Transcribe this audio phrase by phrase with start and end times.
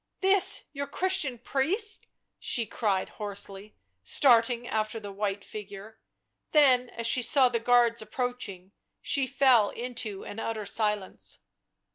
[0.21, 2.07] "This your Christian priest!"
[2.39, 5.99] she cried hoarsely, starting after the white figure;
[6.53, 11.37] then, as she saw the guards approaching, she fell into an utter silence.